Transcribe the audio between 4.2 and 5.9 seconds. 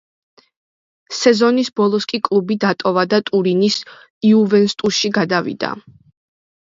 „იუვენტუსში“ გადავიდა.